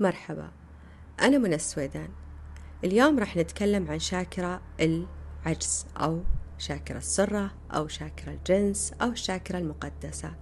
[0.00, 0.50] مرحبا.
[1.20, 2.08] أنا منى السويدان.
[2.84, 6.22] اليوم راح نتكلم عن شاكرة العجز أو
[6.58, 10.34] شاكرة السرة أو شاكرة الجنس أو الشاكرة المقدسة.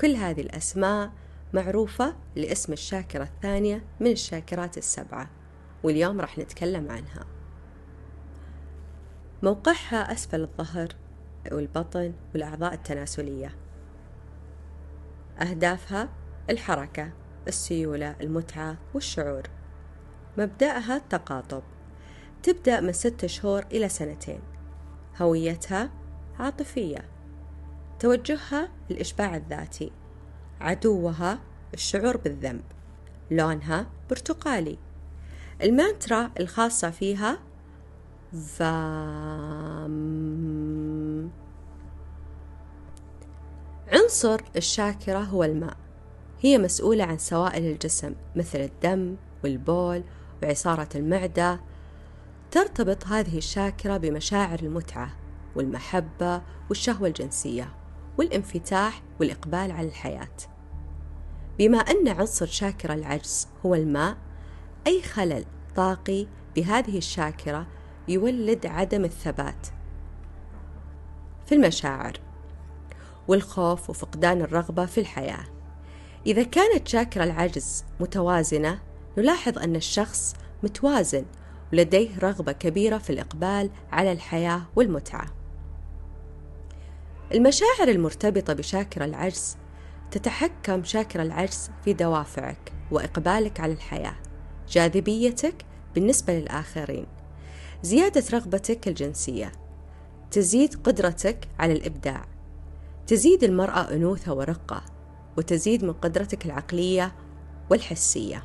[0.00, 1.12] كل هذه الأسماء
[1.52, 5.30] معروفة لاسم الشاكرة الثانية من الشاكرات السبعة
[5.82, 7.26] واليوم راح نتكلم عنها.
[9.42, 10.88] موقعها أسفل الظهر
[11.52, 13.56] والبطن والأعضاء التناسلية.
[15.40, 16.08] أهدافها
[16.50, 17.23] الحركة.
[17.48, 19.42] السيولة المتعة والشعور.
[20.38, 21.62] مبدأها التقاطب.
[22.42, 24.40] تبدأ من ست شهور إلى سنتين.
[25.20, 25.90] هويتها
[26.38, 27.08] عاطفية.
[27.98, 29.92] توجهها الإشباع الذاتي.
[30.60, 31.38] عدوها
[31.74, 32.64] الشعور بالذنب.
[33.30, 34.78] لونها برتقالي.
[35.62, 37.38] المانترا الخاصة فيها
[38.32, 39.94] فام.
[43.92, 45.83] عنصر الشاكرة هو الماء.
[46.44, 50.04] هي مسؤولة عن سوائل الجسم مثل الدم والبول
[50.42, 51.60] وعصارة المعدة.
[52.50, 55.10] ترتبط هذه الشاكرة بمشاعر المتعة
[55.56, 57.68] والمحبة والشهوة الجنسية
[58.18, 60.36] والانفتاح والإقبال على الحياة.
[61.58, 64.16] بما أن عنصر شاكرة العجز هو الماء
[64.86, 65.44] أي خلل
[65.76, 67.66] طاقي بهذه الشاكرة
[68.08, 69.66] يولد عدم الثبات
[71.46, 72.20] في المشاعر
[73.28, 75.53] والخوف وفقدان الرغبة في الحياة.
[76.26, 78.80] إذا كانت شاكرة العجز متوازنة
[79.18, 81.24] نلاحظ أن الشخص متوازن
[81.72, 85.26] ولديه رغبة كبيرة في الإقبال على الحياة والمتعة.
[87.34, 89.56] المشاعر المرتبطة بشاكرة العجز
[90.10, 94.16] تتحكم شاكرة العجز في دوافعك وإقبالك على الحياة،
[94.68, 95.64] جاذبيتك
[95.94, 97.06] بالنسبة للآخرين،
[97.82, 99.52] زيادة رغبتك الجنسية،
[100.30, 102.24] تزيد قدرتك على الإبداع،
[103.06, 104.93] تزيد المرأة أنوثة ورقة،
[105.36, 107.12] وتزيد من قدرتك العقلية
[107.70, 108.44] والحسية.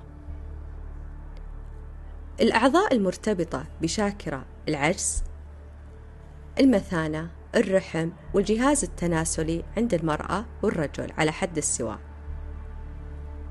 [2.42, 5.24] الأعضاء المرتبطة بشاكرة العجز
[6.60, 12.00] المثانة الرحم والجهاز التناسلي عند المرأة والرجل على حد السواء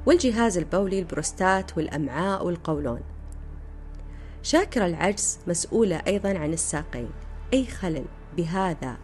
[0.06, 3.00] والجهاز البولي البروستات والأمعاء والقولون.
[4.42, 7.10] شاكرة العجز مسؤولة أيضا عن الساقين.
[7.54, 8.04] أي خلل
[8.36, 8.96] بهذا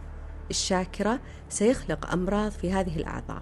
[0.49, 1.19] الشاكرة
[1.49, 3.41] سيخلق أمراض في هذه الأعضاء.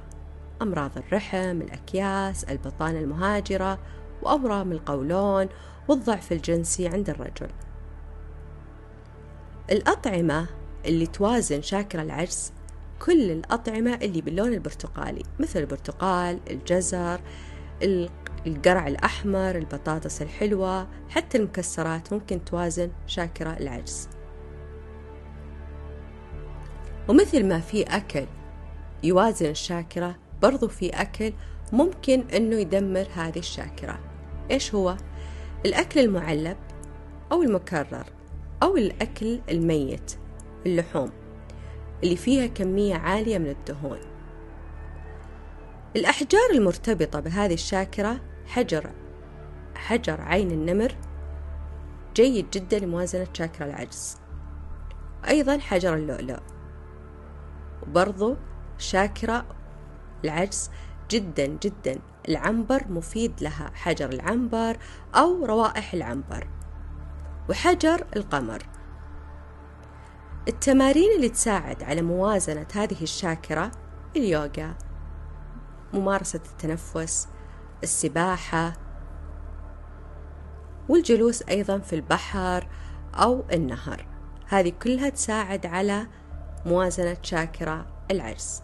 [0.63, 3.79] أمراض الرحم الأكياس البطانة المهاجرة
[4.21, 5.49] وأورام القولون
[5.87, 7.49] والضعف الجنسي عند الرجل.
[9.71, 10.47] الأطعمة
[10.85, 12.53] اللي توازن شاكرة العجز
[12.99, 17.21] كل الأطعمة اللي باللون البرتقالي مثل البرتقال الجزر
[18.47, 24.09] القرع الأحمر البطاطس الحلوة حتى المكسرات ممكن توازن شاكرة العجز.
[27.09, 28.25] ومثل ما في أكل
[29.03, 31.33] يوازن الشاكرة برضو في أكل
[31.73, 33.99] ممكن أنه يدمر هذه الشاكرة.
[34.51, 34.97] إيش هو؟
[35.65, 36.57] الأكل المعلب
[37.31, 38.05] أو المكرر
[38.63, 40.17] أو الأكل الميت
[40.65, 41.11] اللحوم
[42.03, 43.99] اللي فيها كمية عالية من الدهون.
[45.95, 48.89] الأحجار المرتبطة بهذه الشاكرة حجر
[49.75, 50.95] حجر عين النمر
[52.15, 54.17] جيد جدا لموازنة شاكرة العجز.
[55.27, 56.39] أيضا حجر اللؤلؤ.
[57.83, 58.35] وبرضو
[58.77, 59.45] شاكرة
[60.23, 60.71] العجز
[61.09, 61.99] جدا جدا.
[62.29, 64.77] العنبر مفيد لها حجر العنبر
[65.15, 66.47] أو روائح العنبر.
[67.49, 68.63] وحجر القمر.
[70.47, 73.71] التمارين اللي تساعد على موازنة هذه الشاكرة
[74.15, 74.75] اليوغا.
[75.93, 77.27] ممارسة التنفس
[77.83, 78.73] السباحة
[80.89, 82.67] والجلوس أيضا في البحر
[83.15, 84.07] أو النهر.
[84.47, 86.07] هذه كلها تساعد على
[86.65, 88.61] موازنة شاكرة العجز.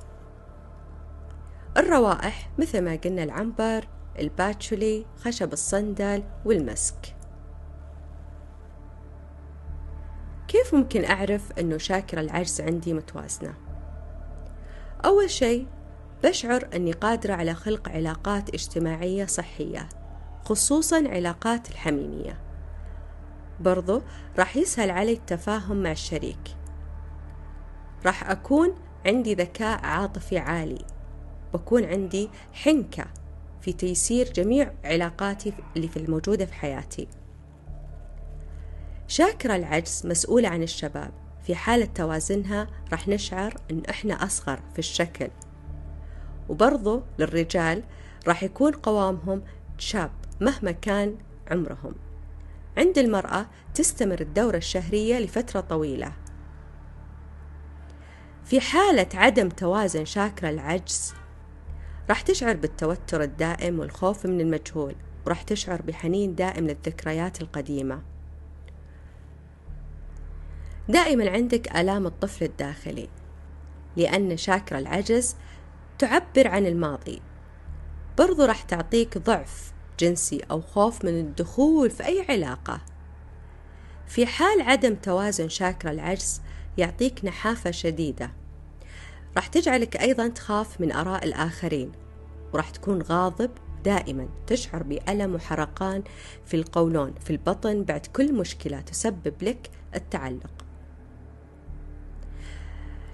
[1.79, 3.87] الروائح مثل ما قلنا العنبر
[4.19, 7.15] الباتشولي خشب الصندل والمسك.
[10.47, 13.53] كيف ممكن أعرف أنه شاكرة العجز عندي متوازنة؟
[15.05, 15.67] أول شيء
[16.23, 19.89] بشعر أني قادرة على خلق علاقات اجتماعية صحية
[20.45, 22.41] خصوصا علاقات الحميمية.
[23.59, 24.01] برضو
[24.37, 26.57] راح يسهل علي التفاهم مع الشريك.
[28.05, 28.75] راح أكون
[29.05, 30.98] عندي ذكاء عاطفي عالي.
[31.53, 33.05] بكون عندي حنكة
[33.61, 37.07] في تيسير جميع علاقاتي اللي في الموجودة في حياتي.
[39.07, 41.11] شاكرة العجز مسؤولة عن الشباب.
[41.43, 45.29] في حالة توازنها راح نشعر إن إحنا أصغر في الشكل.
[46.49, 47.83] وبرضو للرجال
[48.27, 49.43] راح يكون قوامهم
[49.77, 50.11] شاب
[50.41, 51.15] مهما كان
[51.51, 51.95] عمرهم.
[52.77, 56.13] عند المرأة تستمر الدورة الشهرية لفترة طويلة.
[58.45, 61.13] في حالة عدم توازن شاكرة العجز
[62.09, 64.95] راح تشعر بالتوتر الدائم والخوف من المجهول
[65.25, 68.01] وراح تشعر بحنين دائم للذكريات القديمة.
[70.89, 73.09] دائما عندك آلام الطفل الداخلي
[73.97, 75.35] لأن شاكرة العجز
[75.99, 77.21] تعبر عن الماضي.
[78.17, 82.81] برضو راح تعطيك ضعف جنسي أو خوف من الدخول في أي علاقة.
[84.07, 86.41] في حال عدم توازن شاكرا العجز
[86.77, 88.38] يعطيك نحافة شديدة.
[89.35, 91.91] راح تجعلك أيضا تخاف من آراء الآخرين
[92.53, 93.51] وراح تكون غاضب
[93.83, 96.03] دائما تشعر بألم وحرقان
[96.45, 100.51] في القولون في البطن بعد كل مشكلة تسبب لك التعلق.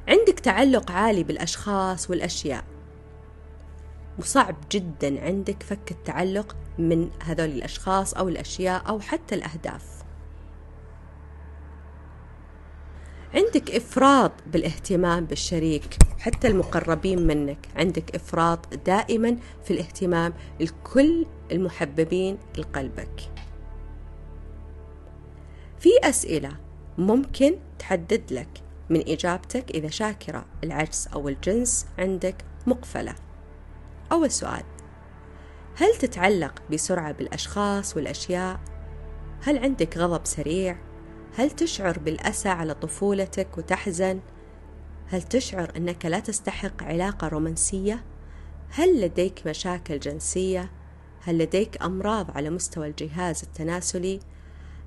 [0.08, 2.64] عندك تعلق عالي بالأشخاص والأشياء
[4.20, 9.95] وصعب جدا عندك فك التعلق من هذول الأشخاص أو الأشياء أو حتى الأهداف.
[13.36, 23.32] عندك إفراط بالاهتمام بالشريك حتى المقربين منك عندك إفراط دائما في الاهتمام لكل المحببين لقلبك
[25.80, 26.52] في أسئلة
[26.98, 28.50] ممكن تحدد لك
[28.90, 32.36] من إجابتك إذا شاكرة العجز أو الجنس عندك
[32.68, 33.16] مقفلة
[34.12, 34.64] أول سؤال
[35.76, 38.60] هل تتعلق بسرعة بالأشخاص والأشياء؟
[39.42, 40.78] هل عندك غضب سريع؟
[41.38, 44.20] هل تشعر بالأسى على طفولتك وتحزن؟
[45.08, 48.04] هل تشعر أنك لا تستحق علاقة رومانسية؟
[48.70, 50.72] هل لديك مشاكل جنسية؟
[51.22, 54.20] هل لديك أمراض على مستوى الجهاز التناسلي؟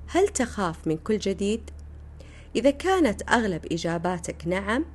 [0.07, 1.69] هل تخاف من كل جديد؟
[2.55, 4.85] إذا كانت أغلب إجاباتك نعم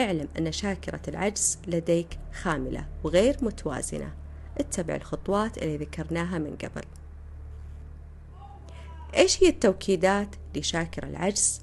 [0.00, 4.12] اعلم أن شاكرة العجز لديك خاملة وغير متوازنة
[4.58, 6.82] اتبع الخطوات اللي ذكرناها من قبل
[9.16, 11.60] إيش هي التوكيدات لشاكر العجز؟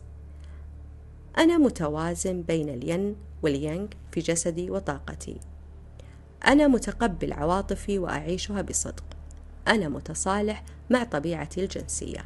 [1.38, 5.40] أنا متوازن بين الين واليانغ في جسدي وطاقتي.
[6.48, 9.04] أنا متقبل عواطفي وأعيشها بصدق.
[9.68, 12.25] أنا متصالح مع طبيعتي الجنسية.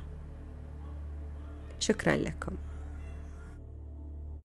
[1.80, 2.56] شكرا لكم.